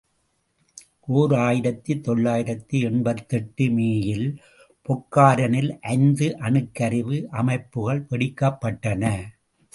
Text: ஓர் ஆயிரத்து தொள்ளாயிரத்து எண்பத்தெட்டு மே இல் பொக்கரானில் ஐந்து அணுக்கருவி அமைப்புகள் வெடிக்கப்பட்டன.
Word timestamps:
ஓர் 1.17 1.33
ஆயிரத்து 1.47 1.93
தொள்ளாயிரத்து 2.07 2.79
எண்பத்தெட்டு 2.79 3.65
மே 3.75 3.91
இல் 4.13 4.25
பொக்கரானில் 4.89 5.71
ஐந்து 5.95 6.29
அணுக்கருவி 6.39 7.19
அமைப்புகள் 7.41 8.01
வெடிக்கப்பட்டன. 8.09 9.13